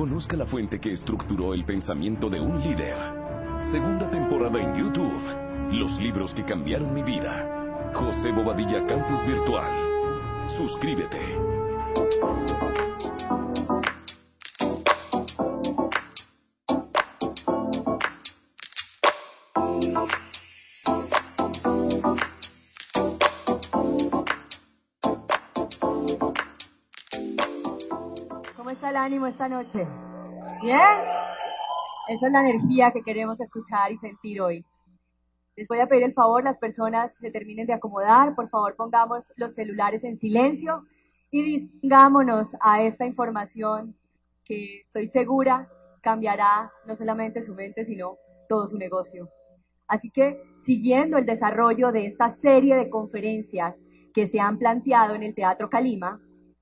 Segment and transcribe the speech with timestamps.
[0.00, 2.96] Conozca la fuente que estructuró el pensamiento de un líder.
[3.70, 5.72] Segunda temporada en YouTube.
[5.72, 7.92] Los libros que cambiaron mi vida.
[7.92, 9.70] José Bobadilla Campus Virtual.
[10.56, 11.18] Suscríbete.
[29.20, 29.86] Ánimo esta noche?
[30.62, 30.80] ¿Bien?
[32.08, 34.64] Esa es la energía que queremos escuchar y sentir hoy.
[35.56, 39.30] Les voy a pedir el favor, las personas se terminen de acomodar, por favor pongamos
[39.36, 40.84] los celulares en silencio
[41.30, 43.94] y dispongámonos a esta información
[44.44, 45.68] que estoy segura
[46.02, 48.16] cambiará no solamente su mente, sino
[48.48, 49.28] todo su negocio.
[49.86, 53.76] Así que, siguiendo el desarrollo de esta serie de conferencias
[54.14, 56.20] que se han planteado en el Teatro Calima,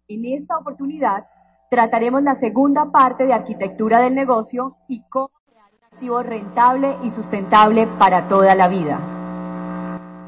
[0.08, 1.24] en esta oportunidad
[1.70, 7.10] trataremos la segunda parte de arquitectura del negocio y cómo crear un activo rentable y
[7.10, 8.98] sustentable para toda la vida.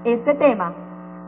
[0.05, 0.75] Este tema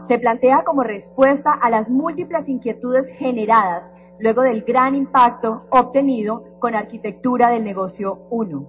[0.08, 6.74] se plantea como respuesta a las múltiples inquietudes generadas luego del gran impacto obtenido con
[6.74, 8.66] arquitectura del negocio 1.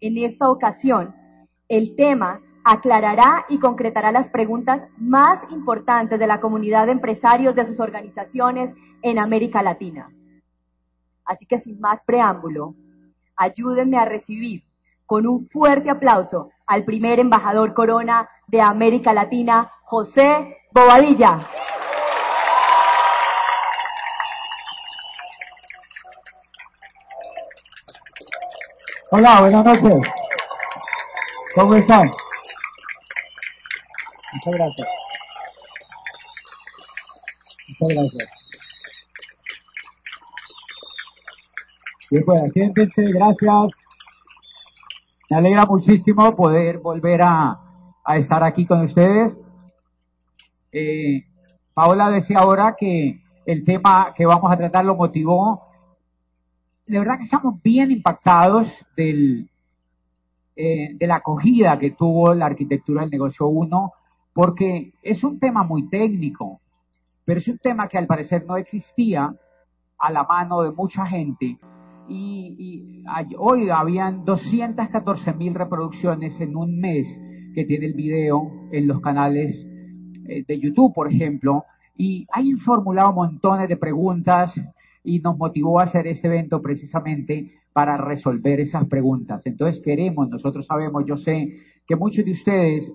[0.00, 1.14] En esta ocasión,
[1.68, 7.64] el tema aclarará y concretará las preguntas más importantes de la comunidad de empresarios de
[7.64, 10.10] sus organizaciones en América Latina.
[11.28, 12.74] Así que sin más preámbulo,
[13.36, 14.62] ayúdenme a recibir
[15.04, 21.46] con un fuerte aplauso al primer embajador corona de América Latina, José Bobadilla.
[29.10, 30.08] Hola, buenas noches.
[31.54, 32.10] ¿Cómo están?
[34.32, 34.88] Muchas gracias.
[37.68, 38.37] Muchas gracias.
[42.10, 43.72] Bien, pues siéntense, gracias.
[45.28, 47.60] Me alegra muchísimo poder volver a,
[48.16, 49.36] estar aquí con ustedes.
[50.72, 51.24] Eh,
[51.74, 55.68] Paola decía ahora que el tema que vamos a tratar lo motivó.
[56.86, 58.66] De verdad que estamos bien impactados
[58.96, 59.50] del,
[60.56, 63.92] eh, de la acogida que tuvo la arquitectura del negocio 1,
[64.32, 66.60] porque es un tema muy técnico,
[67.26, 69.34] pero es un tema que al parecer no existía
[69.98, 71.58] a la mano de mucha gente.
[72.08, 73.04] Y, y
[73.36, 77.06] hoy habían 214 mil reproducciones en un mes
[77.54, 79.66] que tiene el video en los canales
[80.28, 81.64] eh, de YouTube, por ejemplo,
[81.96, 84.52] y hay formulado montones de preguntas
[85.02, 89.44] y nos motivó a hacer este evento precisamente para resolver esas preguntas.
[89.46, 91.48] Entonces queremos, nosotros sabemos, yo sé
[91.86, 92.92] que muchos de ustedes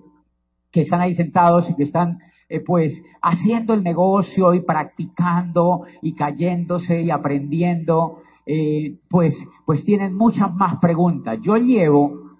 [0.70, 6.14] que están ahí sentados y que están eh, pues haciendo el negocio y practicando y
[6.14, 9.34] cayéndose y aprendiendo, eh, pues,
[9.64, 11.38] pues tienen muchas más preguntas.
[11.40, 12.38] Yo llevo un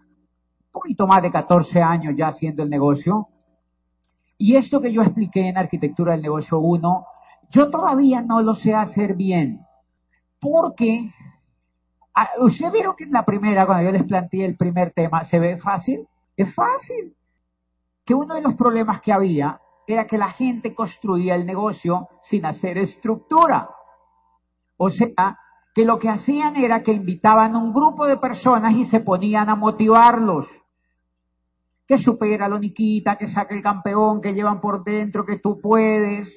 [0.72, 3.28] poquito más de 14 años ya haciendo el negocio
[4.38, 7.06] y esto que yo expliqué en Arquitectura del Negocio 1,
[7.50, 9.60] yo todavía no lo sé hacer bien.
[10.40, 11.10] Porque,
[12.40, 15.56] ¿ustedes vieron que en la primera, cuando yo les planteé el primer tema, se ve
[15.58, 16.06] fácil?
[16.36, 17.14] Es fácil.
[18.04, 22.44] Que uno de los problemas que había era que la gente construía el negocio sin
[22.44, 23.68] hacer estructura.
[24.76, 25.38] O sea,
[25.74, 29.48] que lo que hacían era que invitaban a un grupo de personas y se ponían
[29.48, 30.46] a motivarlos
[31.86, 36.28] que supera lo Niquita, que saque el campeón, que llevan por dentro, que tú puedes.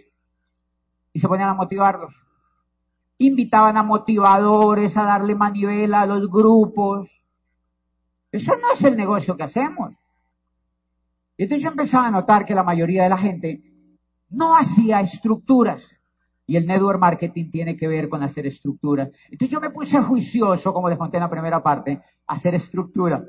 [1.14, 2.14] Y se ponían a motivarlos.
[3.18, 7.10] Invitaban a motivadores a darle manivela a los grupos.
[8.32, 9.94] Eso no es el negocio que hacemos.
[11.38, 13.62] Y entonces yo empezaba a notar que la mayoría de la gente
[14.30, 15.82] no hacía estructuras.
[16.48, 19.10] Y el network marketing tiene que ver con hacer estructuras.
[19.26, 23.24] Entonces yo me puse juicioso, como les conté en la primera parte, hacer estructura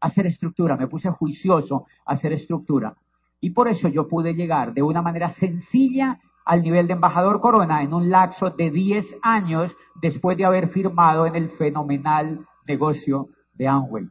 [0.00, 2.94] hacer estructura, me puse juicioso hacer estructura.
[3.40, 7.82] Y por eso yo pude llegar de una manera sencilla al nivel de embajador Corona
[7.82, 13.68] en un lapso de 10 años después de haber firmado en el fenomenal negocio de
[13.68, 14.04] Amway.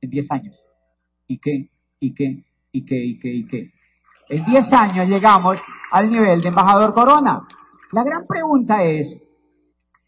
[0.00, 0.56] En 10 años.
[1.26, 1.68] ¿Y qué?
[2.00, 2.44] ¿Y qué?
[2.72, 2.96] ¿Y qué?
[3.04, 3.28] ¿Y qué?
[3.28, 3.72] ¿Y qué?
[4.32, 5.58] En 10 años llegamos
[5.90, 7.42] al nivel de embajador Corona.
[7.92, 9.14] La gran pregunta es,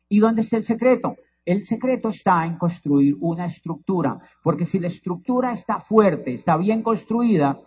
[0.09, 1.17] ¿y dónde está el secreto?
[1.45, 6.83] El secreto está en construir una estructura, porque si la estructura está fuerte, está bien
[6.83, 7.59] construida,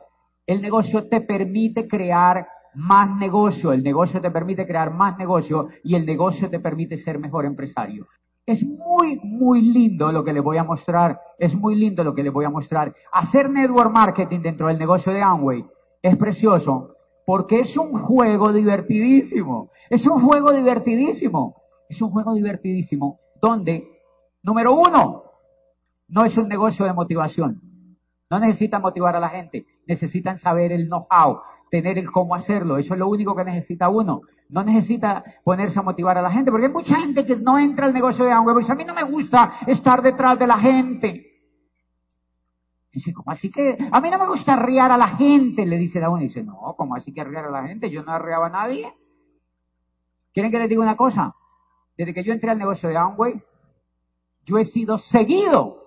[0.48, 5.94] el negocio te permite crear más negocio, el negocio te permite crear más negocio y
[5.94, 8.07] el negocio te permite ser mejor empresario.
[8.48, 12.24] Es muy, muy lindo lo que les voy a mostrar, es muy lindo lo que
[12.24, 12.95] les voy a mostrar.
[13.12, 15.63] Hacer network marketing dentro del negocio de Amway
[16.01, 16.95] es precioso
[17.25, 21.55] porque es un juego divertidísimo, es un juego divertidísimo,
[21.89, 23.85] es un juego divertidísimo donde,
[24.44, 25.23] número uno,
[26.07, 27.61] no es un negocio de motivación.
[28.29, 31.39] No necesitan motivar a la gente, necesitan saber el know-how,
[31.69, 32.77] tener el cómo hacerlo.
[32.77, 34.21] Eso es lo único que necesita uno.
[34.49, 37.88] No necesita ponerse a motivar a la gente, porque hay mucha gente que no entra
[37.88, 41.26] al negocio de Amway, porque a mí no me gusta estar detrás de la gente.
[42.97, 43.77] Dice, ¿cómo así que?
[43.91, 46.23] A mí no me gusta arriar a la gente, le dice la uno.
[46.23, 47.91] dice, no, ¿cómo así que arriar a la gente?
[47.91, 48.91] Yo no arriaba a nadie.
[50.33, 51.35] ¿Quieren que les diga una cosa?
[51.95, 53.39] Desde que yo entré al negocio de Amway,
[54.45, 55.77] yo he sido seguido.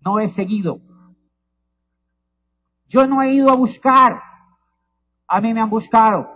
[0.00, 0.80] No he seguido.
[2.86, 4.22] Yo no he ido a buscar.
[5.26, 6.30] A mí me han buscado.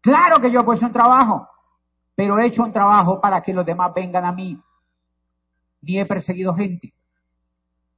[0.00, 1.46] Claro que yo he puesto un trabajo,
[2.16, 4.60] pero he hecho un trabajo para que los demás vengan a mí.
[5.82, 6.92] Ni he perseguido gente.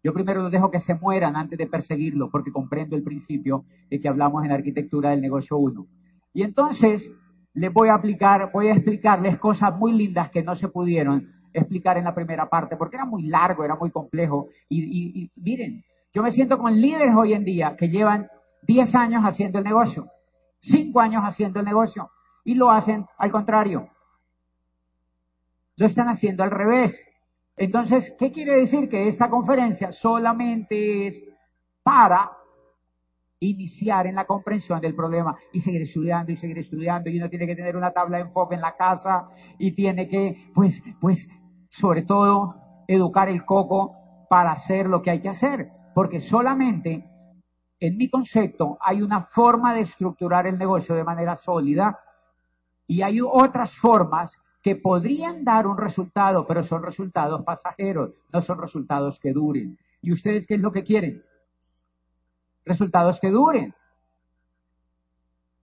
[0.07, 3.99] Yo primero los dejo que se mueran antes de perseguirlo, porque comprendo el principio de
[3.99, 5.85] que hablamos en arquitectura del negocio 1.
[6.33, 7.11] Y entonces
[7.55, 11.99] les voy a aplicar, voy a explicarles cosas muy lindas que no se pudieron explicar
[11.99, 14.47] en la primera parte, porque era muy largo, era muy complejo.
[14.69, 15.83] Y, y miren,
[16.15, 18.29] yo me siento con líderes hoy en día que llevan
[18.63, 20.07] 10 años haciendo el negocio,
[20.61, 22.11] 5 años haciendo el negocio,
[22.45, 23.89] y lo hacen al contrario.
[25.75, 26.97] Lo están haciendo al revés.
[27.57, 28.89] Entonces, ¿qué quiere decir?
[28.89, 31.21] Que esta conferencia solamente es
[31.83, 32.33] para
[33.41, 37.47] iniciar en la comprensión del problema y seguir estudiando y seguir estudiando y uno tiene
[37.47, 41.19] que tener una tabla de enfoque en la casa y tiene que, pues, pues,
[41.69, 42.55] sobre todo,
[42.89, 47.09] educar el coco para hacer lo que hay que hacer porque solamente
[47.81, 51.99] en mi concepto hay una forma de estructurar el negocio de manera sólida
[52.87, 58.61] y hay otras formas que podrían dar un resultado, pero son resultados pasajeros, no son
[58.61, 59.79] resultados que duren.
[60.03, 61.23] ¿Y ustedes qué es lo que quieren?
[62.65, 63.73] Resultados que duren.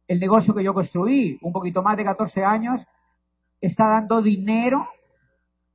[0.07, 2.79] El negocio que yo construí, un poquito más de 14 años,
[3.59, 4.87] está dando dinero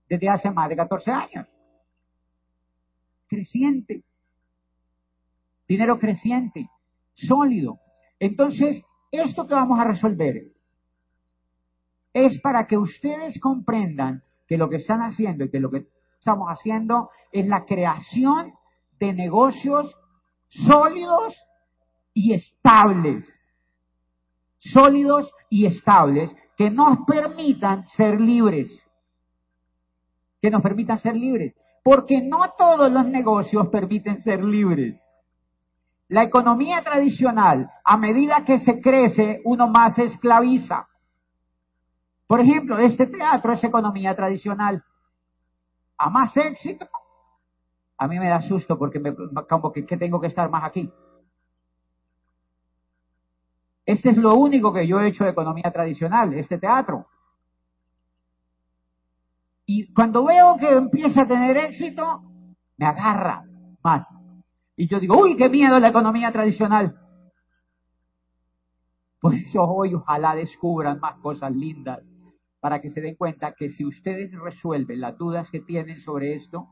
[0.08, 1.46] desde hace más de 14 años.
[3.26, 4.04] Creciente
[5.69, 6.70] dinero creciente,
[7.12, 7.78] sólido.
[8.19, 8.82] Entonces,
[9.12, 10.44] esto que vamos a resolver
[12.26, 15.87] es para que ustedes comprendan que lo que están haciendo y que lo que
[16.19, 18.55] estamos haciendo es la creación
[18.99, 19.94] de negocios
[20.49, 21.35] sólidos
[22.15, 23.25] y estables.
[24.59, 28.69] Sólidos y estables que nos permitan ser libres.
[30.43, 31.55] Que nos permitan ser libres.
[31.85, 35.00] Porque no todos los negocios permiten ser libres.
[36.09, 40.88] La economía tradicional, a medida que se crece, uno más se esclaviza.
[42.28, 44.84] Por ejemplo, este teatro es economía tradicional.
[45.96, 46.86] A más éxito,
[47.96, 49.14] a mí me da susto porque me,
[49.48, 50.92] como que, que tengo que estar más aquí.
[53.86, 57.06] Este es lo único que yo he hecho de economía tradicional, este teatro.
[59.64, 62.22] Y cuando veo que empieza a tener éxito,
[62.76, 63.42] me agarra
[63.82, 64.06] más.
[64.76, 66.94] Y yo digo, uy, qué miedo la economía tradicional.
[69.19, 72.04] Por eso hoy ojalá descubran más cosas lindas
[72.60, 76.66] para que se den cuenta que si ustedes resuelven las dudas que tienen sobre esto,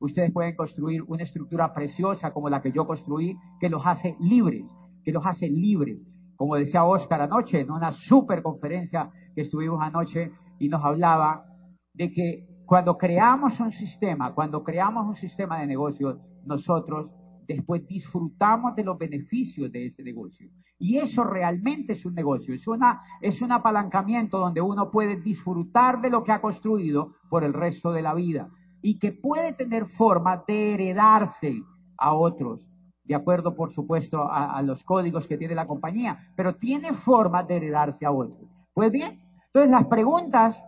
[0.00, 4.66] ustedes pueden construir una estructura preciosa como la que yo construí, que los hace libres,
[5.04, 6.02] que los hace libres.
[6.36, 11.44] Como decía Oscar anoche en una super conferencia que estuvimos anoche y nos hablaba
[11.94, 17.12] de que cuando creamos un sistema, cuando creamos un sistema de negocios, nosotros
[17.46, 20.50] después disfrutamos de los beneficios de ese negocio.
[20.78, 26.00] Y eso realmente es un negocio, es, una, es un apalancamiento donde uno puede disfrutar
[26.00, 28.50] de lo que ha construido por el resto de la vida
[28.82, 31.62] y que puede tener forma de heredarse
[31.96, 32.60] a otros,
[33.04, 37.56] de acuerdo, por supuesto, a, los códigos que tiene la compañía, pero tiene forma de
[37.56, 38.48] heredarse a otros.
[38.74, 40.62] Pues bien, entonces las preguntas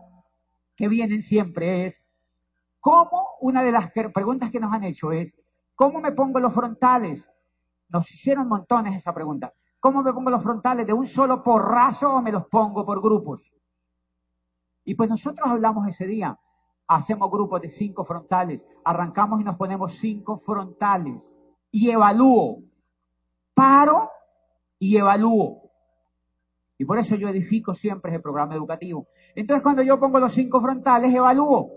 [0.74, 2.02] que vienen siempre es,
[2.80, 3.26] ¿cómo?
[3.40, 5.34] Una de las preguntas que nos han hecho es,
[5.78, 7.24] ¿Cómo me pongo los frontales?
[7.88, 9.52] Nos hicieron montones esa pregunta.
[9.80, 10.86] ¿Cómo me pongo los frontales?
[10.86, 13.40] ¿De un solo porrazo o me los pongo por grupos?
[14.84, 16.38] Y pues nosotros hablamos ese día.
[16.86, 18.64] Hacemos grupos de cinco frontales.
[18.84, 21.22] Arrancamos y nos ponemos cinco frontales.
[21.70, 22.62] Y evalúo.
[23.54, 24.10] Paro
[24.78, 25.68] y evalúo.
[26.78, 29.06] Y por eso yo edifico siempre ese programa educativo.
[29.34, 31.68] Entonces cuando yo pongo los cinco frontales, evalúo.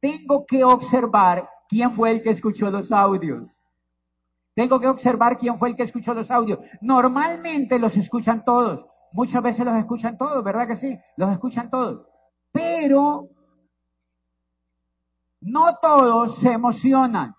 [0.00, 3.48] Tengo que observar quién fue el que escuchó los audios.
[4.54, 6.60] Tengo que observar quién fue el que escuchó los audios.
[6.80, 8.86] Normalmente los escuchan todos.
[9.12, 10.98] Muchas veces los escuchan todos, ¿verdad que sí?
[11.16, 12.06] Los escuchan todos.
[12.52, 13.28] Pero
[15.40, 17.34] no todos se emocionan.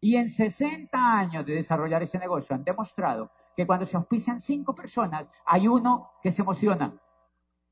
[0.00, 4.74] Y en 60 años de desarrollar ese negocio han demostrado que cuando se auspician cinco
[4.74, 6.94] personas, hay uno que se emociona.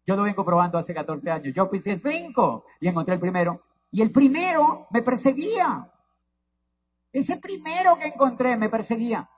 [0.07, 1.55] Yo lo vengo probando hace 14 años.
[1.55, 3.63] Yo puse cinco y encontré el primero.
[3.91, 5.87] Y el primero me perseguía.
[7.13, 9.29] Ese primero que encontré me perseguía.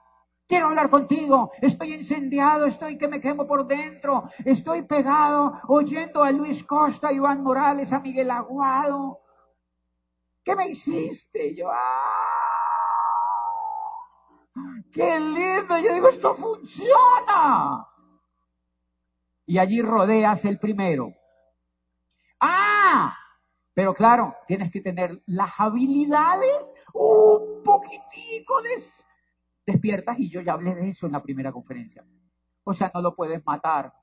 [0.47, 1.51] Quiero hablar contigo.
[1.61, 4.29] Estoy incendiado, estoy que me quemo por dentro.
[4.43, 9.19] Estoy pegado oyendo a Luis Costa, a Iván Morales, a Miguel Aguado.
[10.43, 11.55] ¿Qué me hiciste?
[11.55, 12.41] yo, ¡ah!
[14.91, 15.77] ¡Qué lindo!
[15.77, 17.87] Yo digo, esto funciona.
[19.45, 21.13] Y allí rodeas el primero.
[22.41, 23.15] ¡Ah!
[23.73, 28.61] Pero claro, tienes que tener las habilidades un poquitico
[29.65, 32.03] despiertas y yo ya hablé de eso en la primera conferencia.
[32.63, 33.93] O sea, no lo puedes matar.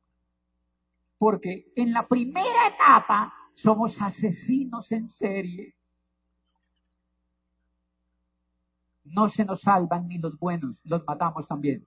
[1.18, 5.74] Porque en la primera etapa somos asesinos en serie.
[9.04, 11.86] No se nos salvan ni los buenos, los matamos también.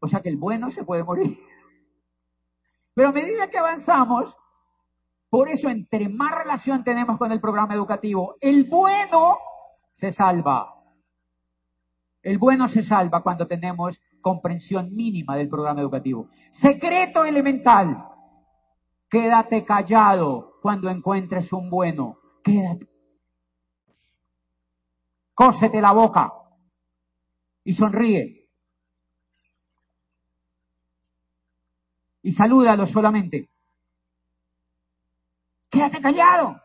[0.00, 1.38] O sea que el bueno se puede morir.
[2.94, 4.34] Pero a medida que avanzamos,
[5.30, 9.38] por eso entre más relación tenemos con el programa educativo, el bueno
[9.92, 10.74] se salva.
[12.22, 16.28] El bueno se salva cuando tenemos comprensión mínima del programa educativo.
[16.60, 18.06] Secreto elemental.
[19.08, 22.18] Quédate callado cuando encuentres un bueno.
[22.42, 22.88] Quédate.
[25.34, 26.32] Cósete la boca
[27.64, 28.48] y sonríe.
[32.22, 33.49] Y salúdalo solamente.
[35.70, 36.60] Quédate callado.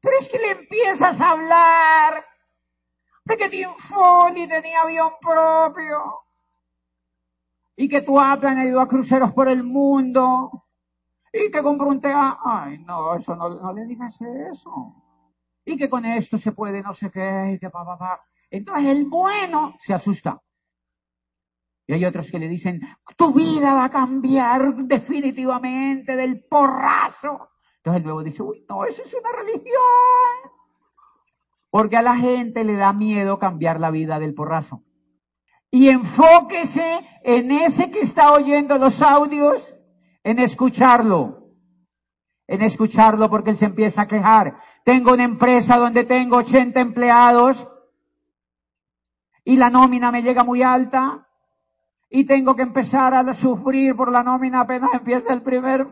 [0.00, 2.24] Pero es que le empiezas a hablar
[3.24, 6.22] de que Tinfoni tenía avión propio
[7.76, 10.64] y que tu Apple ha ido a cruceros por el mundo
[11.32, 12.38] y que compró un tea.
[12.44, 14.94] Ay, no, eso no, no, le digas eso.
[15.64, 18.20] Y que con esto se puede no sé qué y que pa, pa, pa.
[18.50, 20.40] Entonces el bueno se asusta.
[21.86, 22.80] Y hay otros que le dicen,
[23.16, 27.48] tu vida va a cambiar definitivamente del porrazo.
[27.88, 30.52] Entonces el nuevo dice, uy, no, eso es una religión.
[31.70, 34.82] Porque a la gente le da miedo cambiar la vida del porrazo.
[35.70, 39.62] Y enfóquese en ese que está oyendo los audios,
[40.22, 41.46] en escucharlo.
[42.46, 44.58] En escucharlo porque él se empieza a quejar.
[44.84, 47.56] Tengo una empresa donde tengo 80 empleados
[49.44, 51.26] y la nómina me llega muy alta
[52.10, 55.86] y tengo que empezar a sufrir por la nómina apenas empieza el primer.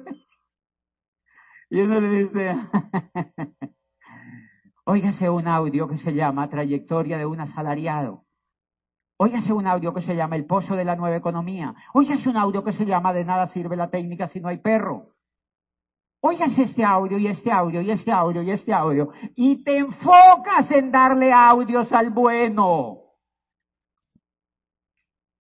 [1.69, 2.57] Y le dice,
[4.85, 8.25] Óigase un audio que se llama Trayectoria de un asalariado.
[9.19, 11.75] Óigase un audio que se llama El pozo de la nueva economía.
[11.93, 15.15] Óigase un audio que se llama De nada sirve la técnica si no hay perro.
[16.21, 19.11] Óigase este audio y este audio y este audio y este audio.
[19.35, 22.99] Y te enfocas en darle audios al bueno.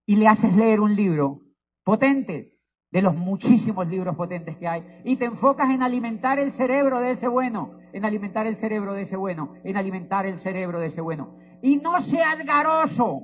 [0.07, 1.43] Y le haces leer un libro
[1.85, 2.56] potente
[2.97, 7.11] de los muchísimos libros potentes que hay, y te enfocas en alimentar el cerebro de
[7.11, 11.03] ese bueno, en alimentar el cerebro de ese bueno, en alimentar el cerebro de ese
[11.03, 11.37] bueno.
[11.61, 13.21] Y no seas garoso.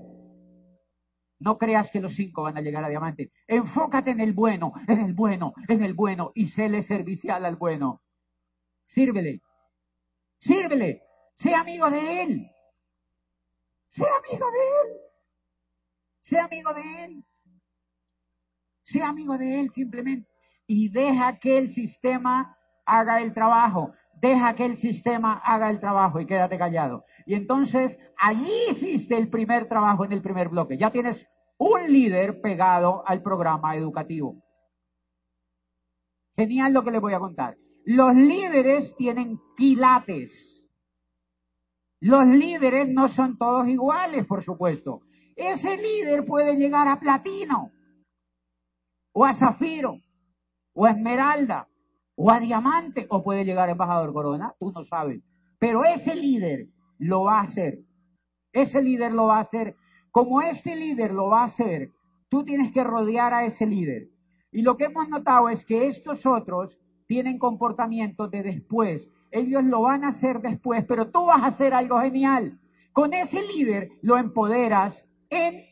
[1.38, 3.30] No creas que los cinco van a llegar a diamante.
[3.48, 8.02] Enfócate en el bueno, en el bueno, en el bueno, y séle servicial al bueno.
[8.88, 9.40] Sírvele.
[10.40, 11.00] Sírvele.
[11.36, 12.46] Sé amigo de él.
[13.86, 15.00] Sé amigo de él.
[16.20, 17.24] Sé amigo de él.
[18.84, 20.28] Sea amigo de él simplemente
[20.66, 23.92] y deja que el sistema haga el trabajo.
[24.20, 27.04] Deja que el sistema haga el trabajo y quédate callado.
[27.26, 30.78] Y entonces allí hiciste el primer trabajo en el primer bloque.
[30.78, 31.26] Ya tienes
[31.58, 34.36] un líder pegado al programa educativo.
[36.36, 37.56] Genial lo que les voy a contar.
[37.84, 40.30] Los líderes tienen quilates.
[42.00, 45.00] Los líderes no son todos iguales, por supuesto.
[45.36, 47.72] Ese líder puede llegar a platino
[49.12, 49.98] o a zafiro,
[50.74, 51.68] o a esmeralda,
[52.16, 55.22] o a diamante, o puede llegar embajador corona, tú no sabes.
[55.58, 56.66] Pero ese líder
[56.98, 57.78] lo va a hacer.
[58.52, 59.76] Ese líder lo va a hacer.
[60.10, 61.90] Como este líder lo va a hacer,
[62.28, 64.08] tú tienes que rodear a ese líder.
[64.50, 69.08] Y lo que hemos notado es que estos otros tienen comportamientos de después.
[69.30, 72.58] Ellos lo van a hacer después, pero tú vas a hacer algo genial.
[72.92, 74.94] Con ese líder lo empoderas
[75.30, 75.64] en,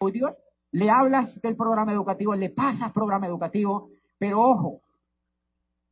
[0.00, 0.32] oh Dios,
[0.72, 4.80] le hablas del programa educativo, le pasas programa educativo, pero ojo,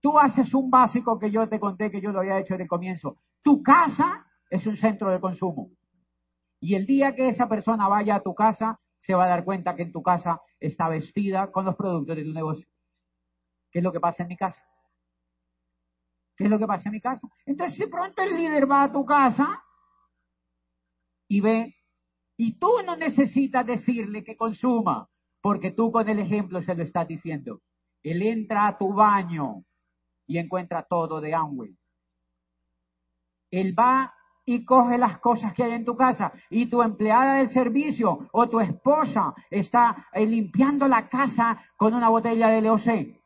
[0.01, 2.69] tú haces un básico que yo te conté que yo lo había hecho en el
[2.69, 3.19] comienzo.
[3.43, 5.71] Tu casa es un centro de consumo.
[6.61, 9.75] Y el día que esa persona vaya a tu casa, se va a dar cuenta
[9.77, 12.67] que en tu casa está vestida con los productos de tu negocio.
[13.71, 14.63] ¿Qué es lo que pasa en mi casa?
[16.37, 17.29] ¿Qué es lo que pasa en mi casa?
[17.47, 19.63] Entonces, si pronto el líder va a tu casa
[21.29, 21.75] y ve
[22.43, 25.09] y tú no necesitas decirle que consuma.
[25.43, 27.61] porque tú con el ejemplo se lo estás diciendo.
[28.03, 29.65] Él entra a tu baño
[30.27, 31.75] y encuentra todo de Amway.
[33.51, 37.51] Él va y coge las cosas que hay en tu casa y tu empleada del
[37.51, 43.19] servicio o tu esposa está eh, limpiando la casa con una botella de LOC.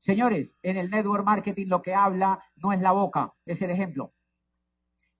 [0.00, 4.13] Señores, en el network marketing lo que habla no es la boca, es el ejemplo.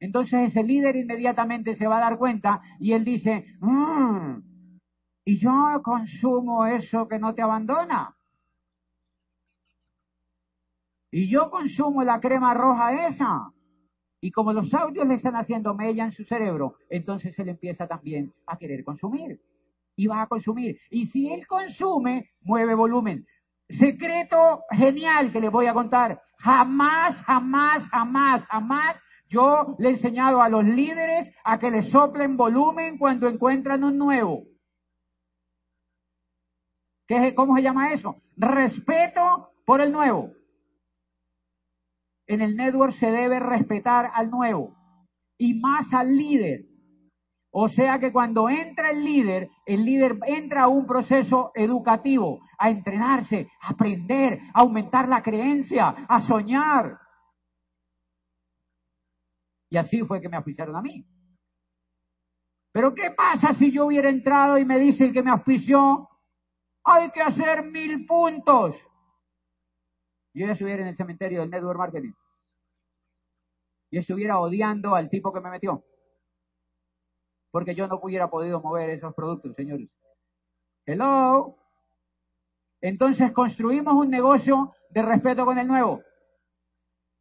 [0.00, 4.38] Entonces ese líder inmediatamente se va a dar cuenta y él dice, mm,
[5.24, 8.14] y yo consumo eso que no te abandona.
[11.10, 13.50] Y yo consumo la crema roja esa.
[14.20, 18.32] Y como los audios le están haciendo mella en su cerebro, entonces él empieza también
[18.46, 19.40] a querer consumir.
[19.96, 20.76] Y va a consumir.
[20.90, 23.26] Y si él consume, mueve volumen.
[23.68, 26.20] Secreto genial que le voy a contar.
[26.38, 28.96] Jamás, jamás, jamás, jamás
[29.34, 33.98] yo le he enseñado a los líderes a que le soplen volumen cuando encuentran un
[33.98, 34.44] nuevo.
[37.06, 38.16] ¿Qué, ¿Cómo se llama eso?
[38.36, 40.30] Respeto por el nuevo.
[42.26, 44.74] En el network se debe respetar al nuevo
[45.36, 46.62] y más al líder.
[47.50, 52.70] O sea que cuando entra el líder, el líder entra a un proceso educativo, a
[52.70, 56.98] entrenarse, a aprender, a aumentar la creencia, a soñar.
[59.74, 61.04] Y así fue que me auspiciaron a mí.
[62.70, 66.08] Pero ¿qué pasa si yo hubiera entrado y me dice el que me auspició,
[66.84, 68.76] hay que hacer mil puntos?
[70.32, 72.12] Yo ya estuviera en el cementerio del network marketing.
[73.90, 75.82] Y estuviera odiando al tipo que me metió.
[77.50, 79.90] Porque yo no hubiera podido mover esos productos, señores.
[80.86, 81.56] Hello.
[82.80, 86.00] Entonces construimos un negocio de respeto con el nuevo.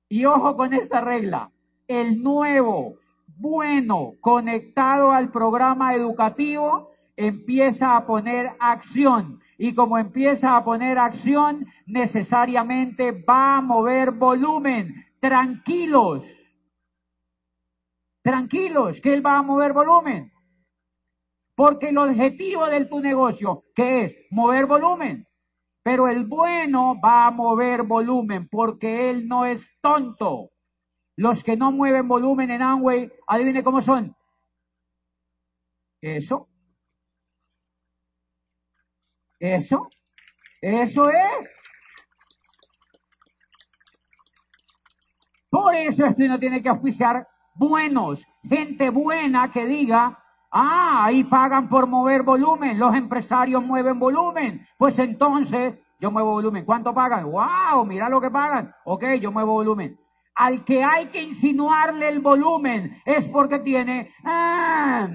[0.08, 1.52] Y ojo con esta regla
[1.88, 2.96] el nuevo,
[3.38, 9.40] bueno, conectado al programa educativo, empieza a poner acción.
[9.58, 14.94] Y como empieza a poner acción, necesariamente va a mover volumen.
[15.20, 16.24] Tranquilos.
[18.22, 20.32] Tranquilos, que él va a mover volumen.
[21.56, 25.28] Porque el objetivo de tu negocio, que es mover volumen.
[25.84, 30.53] Pero el bueno va a mover volumen porque él no es tonto.
[31.16, 34.16] Los que no mueven volumen en Amway, adivine cómo son.
[36.02, 36.48] Eso.
[39.40, 39.88] Eso.
[40.62, 41.50] Eso es.
[45.50, 50.18] Por eso esto no tiene que auspiciar buenos, gente buena que diga,
[50.50, 56.66] ah, ahí pagan por mover volumen, los empresarios mueven volumen, pues entonces yo muevo volumen.
[56.66, 57.30] ¿Cuánto pagan?
[57.30, 57.86] ¡Wow!
[57.86, 58.74] Mira lo que pagan.
[58.86, 60.00] Ok, yo muevo volumen
[60.36, 65.08] al que hay que insinuarle el volumen es porque tiene ah,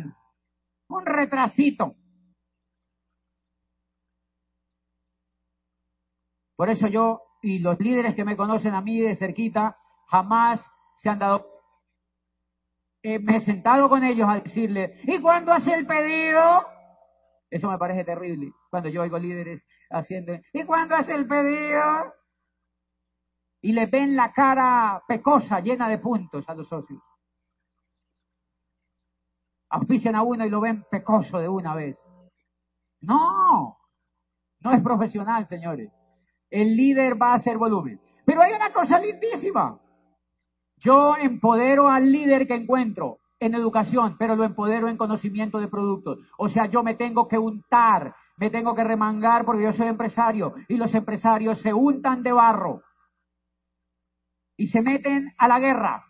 [0.88, 1.94] un retrasito.
[6.56, 9.76] Por eso yo y los líderes que me conocen a mí de cerquita
[10.08, 10.60] jamás
[10.96, 11.46] se han dado.
[13.02, 16.66] Me he sentado con ellos a decirle, ¿y cuándo hace el pedido?
[17.50, 22.12] Eso me parece terrible cuando yo oigo líderes haciendo, ¿y cuándo hace el pedido?
[23.60, 27.02] Y le ven la cara pecosa, llena de puntos a los socios.
[29.70, 31.98] Auspician a uno y lo ven pecoso de una vez.
[33.00, 33.76] No,
[34.60, 35.92] no es profesional, señores.
[36.50, 38.00] El líder va a hacer volumen.
[38.24, 39.78] Pero hay una cosa lindísima.
[40.76, 46.18] Yo empodero al líder que encuentro en educación, pero lo empodero en conocimiento de productos.
[46.38, 50.54] O sea, yo me tengo que untar, me tengo que remangar porque yo soy empresario
[50.68, 52.82] y los empresarios se untan de barro
[54.58, 56.04] y se meten a la guerra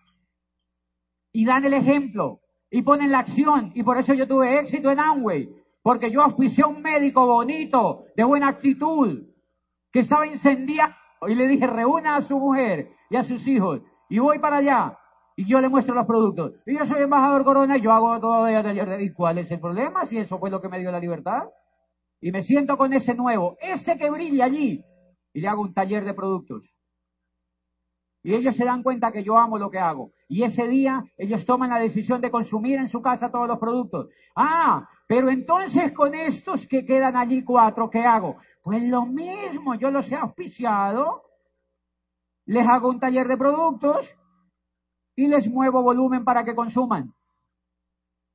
[1.32, 4.98] y dan el ejemplo y ponen la acción y por eso yo tuve éxito en
[4.98, 5.48] Amway
[5.82, 9.22] porque yo auspicié a un médico bonito, de buena actitud,
[9.92, 10.94] que estaba incendiado
[11.28, 14.98] y le dije reúna a su mujer y a sus hijos y voy para allá
[15.36, 16.54] y yo le muestro los productos.
[16.66, 20.04] Y yo soy embajador Corona y yo hago todo de ¿Y cuál es el problema?
[20.06, 21.44] Si eso fue lo que me dio la libertad.
[22.20, 24.82] Y me siento con ese nuevo, este que brilla allí,
[25.32, 26.68] y le hago un taller de productos.
[28.22, 30.10] Y ellos se dan cuenta que yo amo lo que hago.
[30.28, 34.08] Y ese día ellos toman la decisión de consumir en su casa todos los productos.
[34.34, 38.36] Ah, pero entonces con estos que quedan allí cuatro, ¿qué hago?
[38.62, 41.22] Pues lo mismo, yo los he auspiciado,
[42.44, 44.06] les hago un taller de productos
[45.14, 47.14] y les muevo volumen para que consuman.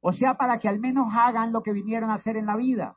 [0.01, 2.95] O sea, para que al menos hagan lo que vinieron a hacer en la vida.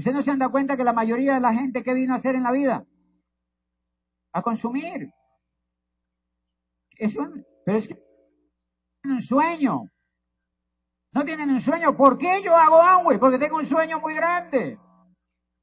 [0.00, 2.16] ¿Usted no se han dado cuenta que la mayoría de la gente que vino a
[2.16, 2.86] hacer en la vida?
[4.32, 5.10] A consumir.
[6.96, 7.14] Es
[7.66, 7.90] pero es
[9.04, 9.82] un sueño.
[11.12, 11.94] ¿No tienen un sueño?
[11.98, 13.18] ¿Por qué yo hago Amway?
[13.18, 14.78] Porque tengo un sueño muy grande.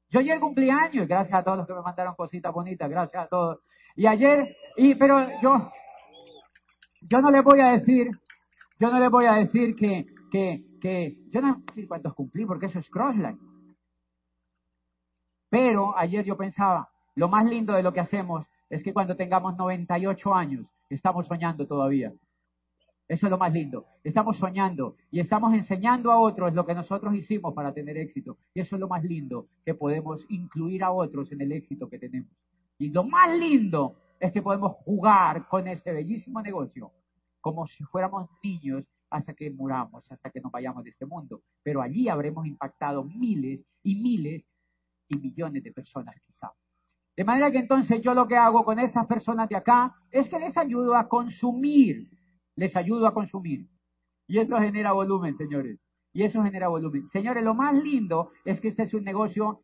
[0.08, 3.26] Yo ayer cumplí años, gracias a todos los que me mandaron cositas bonitas, gracias a
[3.26, 3.58] todos.
[3.96, 5.72] Y ayer, y pero yo,
[7.02, 8.08] yo no les voy a decir,
[8.78, 12.66] yo no les voy a decir que, que, que, yo no sé cuántos cumplí, porque
[12.66, 13.47] eso es crossline.
[15.50, 19.56] Pero ayer yo pensaba, lo más lindo de lo que hacemos es que cuando tengamos
[19.56, 22.12] 98 años, estamos soñando todavía.
[23.08, 23.86] Eso es lo más lindo.
[24.04, 28.36] Estamos soñando y estamos enseñando a otros lo que nosotros hicimos para tener éxito.
[28.52, 31.98] Y eso es lo más lindo, que podemos incluir a otros en el éxito que
[31.98, 32.30] tenemos.
[32.78, 36.92] Y lo más lindo es que podemos jugar con este bellísimo negocio
[37.40, 41.40] como si fuéramos niños hasta que muramos, hasta que nos vayamos de este mundo.
[41.62, 44.46] Pero allí habremos impactado miles y miles
[45.08, 46.52] y millones de personas quizá.
[47.16, 50.38] De manera que entonces yo lo que hago con esas personas de acá es que
[50.38, 52.08] les ayudo a consumir,
[52.54, 53.66] les ayudo a consumir.
[54.28, 55.82] Y eso genera volumen, señores.
[56.12, 57.06] Y eso genera volumen.
[57.06, 59.62] Señores, lo más lindo es que este es un negocio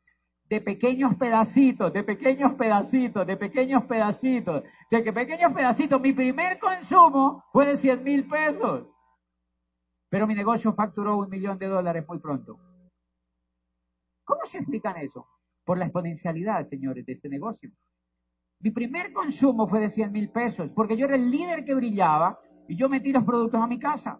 [0.48, 6.00] de pequeños pedacitos, de pequeños pedacitos, de pequeños pedacitos, de que pequeños pedacitos.
[6.00, 8.88] Mi primer consumo fue de 100 mil pesos.
[10.10, 12.58] Pero mi negocio facturó un millón de dólares muy pronto.
[14.24, 15.26] ¿Cómo se explican eso?
[15.64, 17.70] Por la exponencialidad, señores, de este negocio.
[18.60, 22.38] Mi primer consumo fue de 100 mil pesos, porque yo era el líder que brillaba
[22.68, 24.18] y yo metí los productos a mi casa.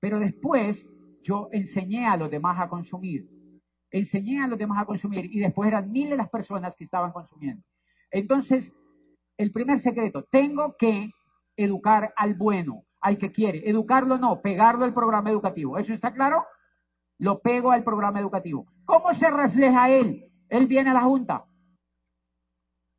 [0.00, 0.84] Pero después
[1.22, 3.28] yo enseñé a los demás a consumir.
[3.90, 7.62] Enseñé a los demás a consumir y después eran miles las personas que estaban consumiendo.
[8.10, 8.72] Entonces,
[9.36, 11.10] el primer secreto, tengo que
[11.56, 13.68] educar al bueno, al que quiere.
[13.68, 15.78] Educarlo no, pegarlo al programa educativo.
[15.78, 16.44] ¿Eso está claro?
[17.18, 18.66] Lo pego al programa educativo.
[18.84, 20.30] ¿Cómo se refleja él?
[20.48, 21.44] Él viene a la junta,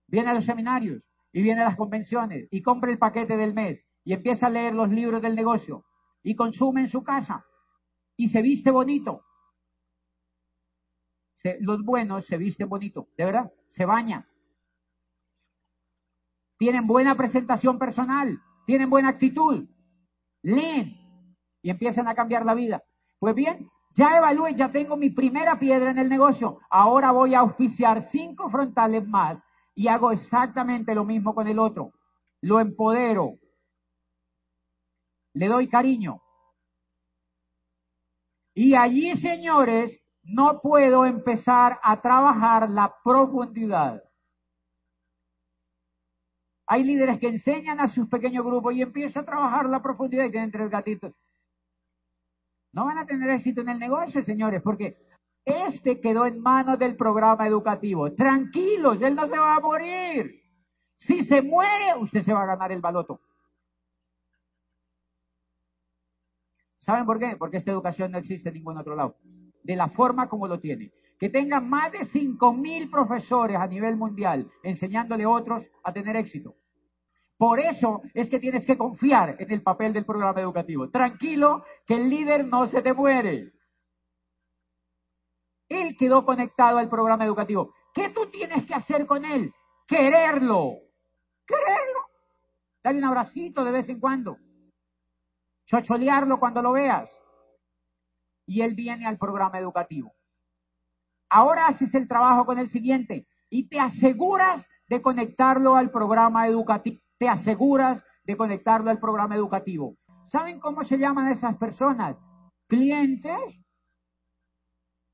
[0.07, 3.85] viene a los seminarios y viene a las convenciones y compra el paquete del mes
[4.03, 5.85] y empieza a leer los libros del negocio
[6.23, 7.45] y consume en su casa
[8.17, 9.23] y se viste bonito.
[11.59, 14.25] los buenos se visten bonito, de verdad, se bañan.
[16.57, 19.67] Tienen buena presentación personal, tienen buena actitud,
[20.41, 22.83] leen y empiezan a cambiar la vida.
[23.19, 26.59] Pues bien, ya evalué, ya tengo mi primera piedra en el negocio.
[26.69, 29.41] Ahora voy a auspiciar cinco frontales más
[29.75, 31.91] y hago exactamente lo mismo con el otro.
[32.41, 33.37] Lo empodero.
[35.33, 36.21] Le doy cariño.
[38.55, 44.03] Y allí, señores, no puedo empezar a trabajar la profundidad.
[46.65, 50.31] Hay líderes que enseñan a sus pequeños grupos y empiezan a trabajar la profundidad y
[50.31, 51.13] tienen tres gatitos.
[52.73, 54.97] No van a tener éxito en el negocio, señores, porque
[55.45, 58.11] este quedó en manos del programa educativo.
[58.13, 60.41] Tranquilos, él no se va a morir.
[60.95, 63.21] Si se muere, usted se va a ganar el baloto.
[66.79, 67.35] ¿Saben por qué?
[67.37, 69.17] Porque esta educación no existe en ningún otro lado.
[69.63, 70.91] De la forma como lo tiene.
[71.19, 76.15] Que tenga más de cinco mil profesores a nivel mundial enseñándole a otros a tener
[76.15, 76.55] éxito.
[77.43, 80.89] Por eso es que tienes que confiar en el papel del programa educativo.
[80.89, 83.51] Tranquilo, que el líder no se te muere.
[85.67, 87.73] Él quedó conectado al programa educativo.
[87.93, 89.53] ¿Qué tú tienes que hacer con él?
[89.85, 90.71] Quererlo.
[91.45, 91.99] Quererlo.
[92.81, 94.37] Dale un abracito de vez en cuando.
[95.65, 97.11] Chocholearlo cuando lo veas.
[98.45, 100.13] Y él viene al programa educativo.
[101.29, 107.02] Ahora haces el trabajo con el siguiente y te aseguras de conectarlo al programa educativo
[107.17, 109.95] te aseguras de conectarlo al programa educativo.
[110.25, 112.17] ¿Saben cómo se llaman esas personas?
[112.67, 113.59] Clientes.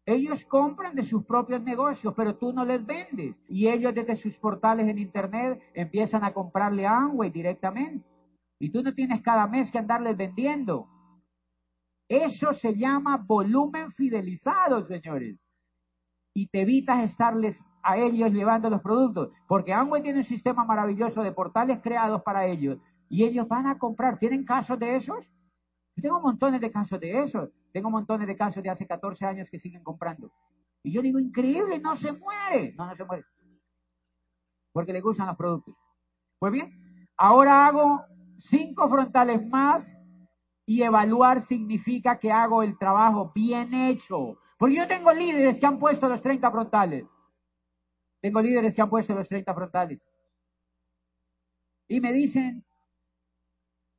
[0.05, 3.35] Ellos compran de sus propios negocios, pero tú no les vendes.
[3.47, 8.05] Y ellos desde sus portales en Internet empiezan a comprarle a Amway directamente.
[8.59, 10.87] Y tú no tienes cada mes que andarles vendiendo.
[12.07, 15.37] Eso se llama volumen fidelizado, señores.
[16.33, 21.21] Y te evitas estarles a ellos llevando los productos, porque Amway tiene un sistema maravilloso
[21.23, 22.77] de portales creados para ellos
[23.09, 24.19] y ellos van a comprar.
[24.19, 25.25] ¿Tienen casos de esos?
[25.95, 27.49] Yo tengo montones de casos de esos.
[27.73, 30.31] Tengo montones de casos de hace 14 años que siguen comprando.
[30.83, 32.73] Y yo digo, increíble, no se muere.
[32.77, 33.23] No, no se muere.
[34.71, 35.75] Porque le gustan los productos.
[36.39, 38.05] Pues bien, ahora hago
[38.37, 39.83] cinco frontales más
[40.65, 44.37] y evaluar significa que hago el trabajo bien hecho.
[44.57, 47.05] Porque yo tengo líderes que han puesto los 30 frontales.
[48.21, 49.99] Tengo líderes que han puesto los 30 frontales.
[51.87, 52.63] Y me dicen,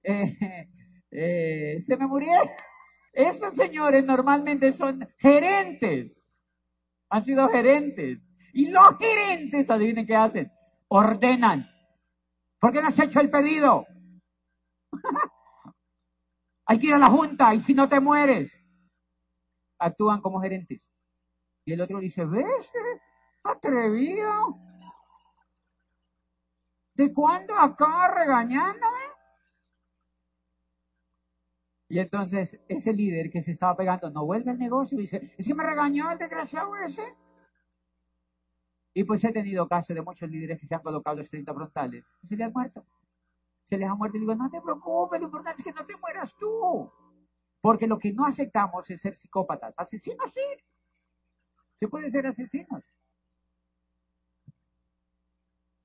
[0.02, 0.36] eh,
[1.10, 2.48] eh, se me murieron.
[3.12, 6.24] Estos señores normalmente son gerentes.
[7.08, 8.20] Han sido gerentes.
[8.52, 10.50] Y los gerentes, adivinen qué hacen.
[10.88, 11.68] Ordenan.
[12.60, 13.86] ¿Por qué no has hecho el pedido?
[16.66, 18.52] Hay que ir a la junta y si no te mueres.
[19.78, 20.80] Actúan como gerentes.
[21.64, 22.70] Y el otro dice, ¿ves?
[23.42, 24.58] Atrevido.
[26.94, 29.10] ¿De cuándo acá regañándome?
[31.88, 35.46] Y entonces ese líder que se estaba pegando no vuelve al negocio y dice, es
[35.46, 37.02] que me regañó el desgraciado ese.
[38.94, 42.04] Y pues he tenido casos de muchos líderes que se han colocado los 30 frontales
[42.22, 42.84] se les ha muerto.
[43.62, 45.96] Se les ha muerto y digo, no te preocupes, lo importante es que no te
[45.96, 46.90] mueras tú.
[47.60, 49.74] Porque lo que no aceptamos es ser psicópatas.
[49.76, 50.64] Asesinos sí.
[51.76, 52.84] Se puede ser asesinos.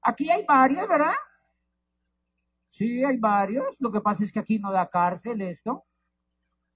[0.08, 1.16] Aquí hay varios, ¿verdad?
[2.70, 3.76] Sí, hay varios.
[3.80, 5.84] Lo que pasa es que aquí no da cárcel esto.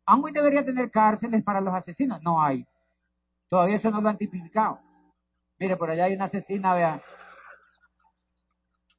[0.08, 2.24] Aún debería tener cárceles para los asesinos.
[2.24, 2.66] No hay.
[3.48, 4.80] Todavía eso no lo han tipificado.
[5.60, 7.02] Mire, por allá hay una asesina, vean.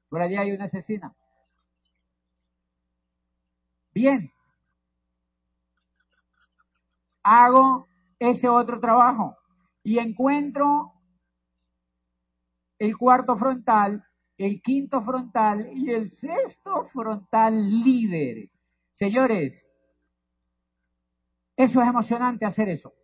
[0.09, 1.13] Por allá hay una asesina.
[3.93, 4.33] Bien.
[7.25, 7.89] Hago
[8.21, 9.37] ese otro trabajo
[9.83, 10.93] y encuentro
[12.79, 14.07] el cuarto frontal,
[14.47, 18.49] el quinto frontal y el sexto frontal líder.
[18.93, 19.67] Señores,
[21.57, 22.95] eso es emocionante hacer eso.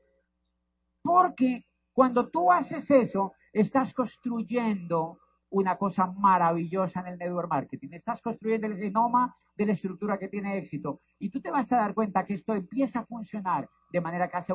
[1.02, 5.18] Porque cuando tú haces eso, estás construyendo
[5.50, 7.90] una cosa maravillosa en el network marketing.
[7.92, 11.00] Estás construyendo el genoma de la estructura que tiene éxito.
[11.18, 14.54] Y tú te vas a dar cuenta que esto empieza a funcionar de manera casi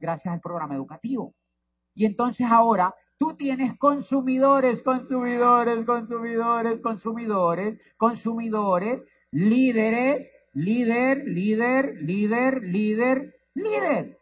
[0.00, 1.32] gracias al programa educativo.
[1.94, 13.34] Y entonces ahora tú tienes consumidores, consumidores, consumidores, consumidores, consumidores, líderes, líder, líder, líder, líder,
[13.54, 14.18] líder.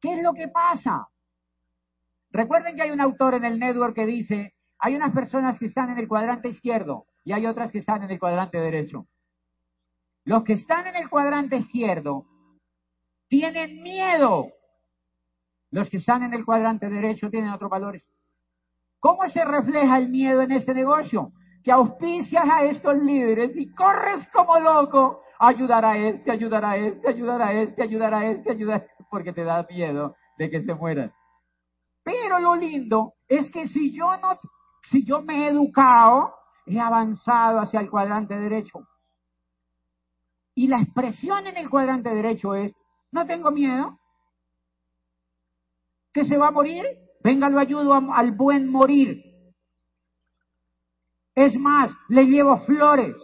[0.00, 1.08] ¿Qué es lo que pasa?
[2.30, 5.90] Recuerden que hay un autor en el network que dice, hay unas personas que están
[5.90, 9.06] en el cuadrante izquierdo y hay otras que están en el cuadrante derecho.
[10.24, 12.26] Los que están en el cuadrante izquierdo
[13.28, 14.48] tienen miedo.
[15.74, 18.06] Los que están en el cuadrante derecho tienen otros valores.
[19.00, 21.32] ¿Cómo se refleja el miedo en este negocio?
[21.64, 27.08] Que auspicias a estos líderes y corres como loco ayudar a este, ayudar a este,
[27.08, 30.62] ayudar a este, ayudar a este, ayudar a este, porque te da miedo de que
[30.62, 31.12] se mueran.
[32.04, 34.38] Pero lo lindo es que si yo no,
[34.92, 38.86] si yo me he educado, he avanzado hacia el cuadrante derecho.
[40.54, 42.72] Y la expresión en el cuadrante derecho es,
[43.10, 43.98] no tengo miedo,
[46.14, 46.86] que se va a morir,
[47.22, 49.22] venga, lo ayudo al buen morir.
[51.34, 53.16] Es más, le llevo flores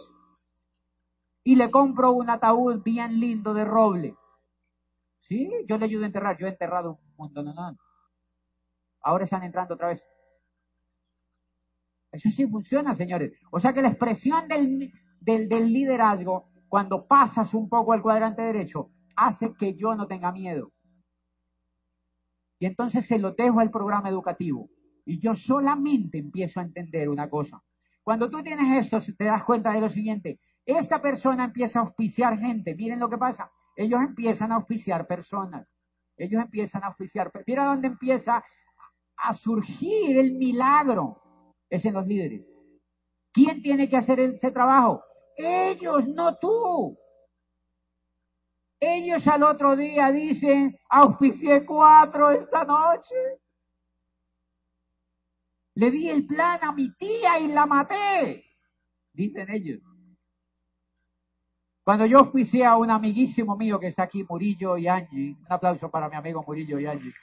[1.43, 4.15] y le compro un ataúd bien lindo de roble.
[5.21, 7.53] Sí, yo le ayudo a enterrar, yo he enterrado un montón de
[9.03, 10.03] Ahora están entrando otra vez.
[12.11, 13.31] Eso sí funciona, señores.
[13.51, 18.89] O sea que la expresión del, del, liderazgo, cuando pasas un poco al cuadrante derecho,
[19.15, 20.73] hace que yo no tenga miedo.
[22.61, 24.69] Y entonces se lo dejo al programa educativo.
[25.03, 27.59] Y yo solamente empiezo a entender una cosa.
[28.03, 30.39] Cuando tú tienes esto, te das cuenta de lo siguiente.
[30.63, 32.75] Esta persona empieza a auspiciar gente.
[32.75, 33.49] Miren lo que pasa.
[33.75, 35.67] Ellos empiezan a auspiciar personas.
[36.15, 37.31] Ellos empiezan a auspiciar.
[37.47, 38.43] Mira dónde empieza
[39.17, 41.17] a surgir el milagro
[41.67, 42.45] es en los líderes.
[43.33, 45.01] ¿Quién tiene que hacer ese trabajo?
[45.35, 46.95] Ellos, no tú.
[48.83, 53.15] Ellos al otro día dicen, auspicié cuatro esta noche.
[55.75, 58.43] Le di el plan a mi tía y la maté,
[59.13, 59.81] dicen ellos.
[61.83, 65.89] Cuando yo auspicié a un amiguísimo mío que está aquí, Murillo y Angie, un aplauso
[65.91, 67.13] para mi amigo Murillo y Angie.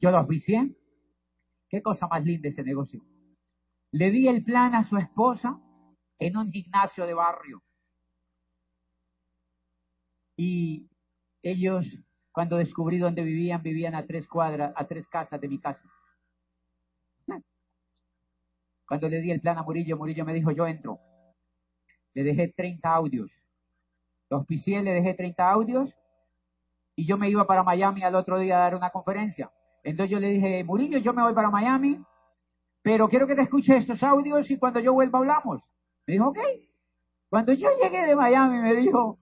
[0.00, 0.74] Yo los vicié.
[1.68, 3.02] Qué cosa más linda ese negocio.
[3.98, 5.58] Le di el plan a su esposa
[6.18, 7.62] en un gimnasio de barrio.
[10.36, 10.90] Y
[11.42, 11.86] ellos,
[12.30, 15.90] cuando descubrí dónde vivían, vivían a tres cuadras, a tres casas de mi casa.
[18.86, 21.00] Cuando le di el plan a Murillo, Murillo me dijo, yo entro.
[22.12, 23.32] Le dejé 30 audios.
[24.28, 25.96] Los pisé, le dejé 30 audios
[26.96, 29.50] y yo me iba para Miami al otro día a dar una conferencia.
[29.82, 32.04] Entonces yo le dije, Murillo, yo me voy para Miami,
[32.86, 35.60] pero quiero que te escuche estos audios y cuando yo vuelva hablamos.
[36.06, 36.38] Me dijo, ok.
[37.28, 39.18] Cuando yo llegué de Miami, me dijo,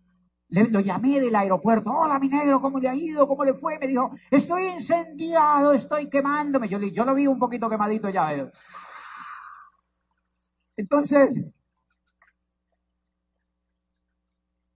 [0.51, 3.27] lo llamé del aeropuerto, hola mi negro, ¿cómo le ha ido?
[3.27, 3.79] ¿Cómo le fue?
[3.79, 6.69] Me dijo, estoy incendiado, estoy quemándome.
[6.69, 8.51] Yo, yo lo vi un poquito quemadito ya.
[10.77, 11.35] Entonces,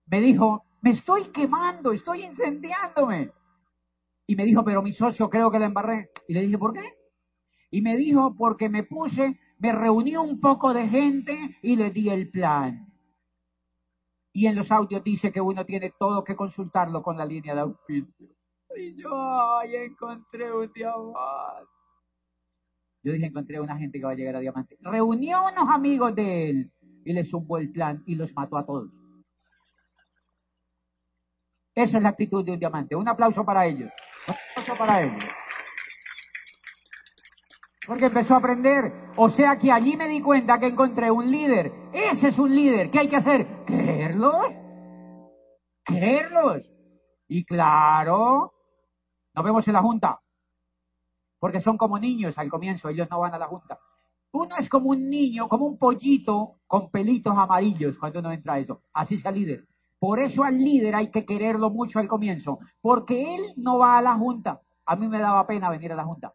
[0.07, 3.29] me dijo, me estoy quemando, estoy incendiándome.
[4.25, 6.09] Y me dijo, pero mi socio creo que la embarré.
[6.27, 6.98] Y le dije, ¿por qué?
[7.71, 12.09] Y me dijo, porque me puse, me reuní un poco de gente y le di
[12.09, 12.87] el plan.
[14.33, 17.61] Y en los audios dice que uno tiene todo que consultarlo con la línea de
[17.61, 18.27] auspicio.
[18.75, 19.09] Y yo,
[19.57, 21.69] ay, encontré un diamante.
[23.03, 24.77] Yo dije, encontré una gente que va a llegar a diamante.
[24.81, 26.71] Reunió unos amigos de él
[27.05, 28.89] y le zumbó el plan y los mató a todos.
[31.75, 32.95] Esa es la actitud de un diamante.
[32.95, 33.89] Un aplauso para ellos.
[34.27, 35.23] Un aplauso para ellos.
[37.89, 38.93] Porque empezó a aprender.
[39.17, 41.73] O sea que allí me di cuenta que encontré un líder.
[41.91, 42.91] Ese es un líder.
[42.91, 43.65] ¿Qué hay que hacer?
[43.65, 44.45] ¿Quererlos?
[45.83, 46.69] ¿Quererlos?
[47.27, 48.53] Y claro,
[49.33, 50.19] nos vemos en la junta.
[51.39, 53.79] Porque son como niños al comienzo, ellos no van a la junta.
[54.33, 58.59] Uno es como un niño, como un pollito con pelitos amarillos cuando uno entra a
[58.59, 58.83] eso.
[58.93, 59.65] Así sea líder.
[59.97, 64.01] Por eso al líder hay que quererlo mucho al comienzo, porque él no va a
[64.03, 64.61] la junta.
[64.85, 66.33] A mí me daba pena venir a la junta.